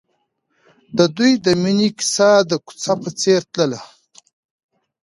د 0.97 0.99
دوی 1.15 1.33
د 1.45 1.47
مینې 1.61 1.89
کیسه 1.97 2.29
د 2.49 2.53
کوڅه 2.65 2.93
په 3.01 3.09
څېر 3.21 3.41
تلله. 3.53 3.81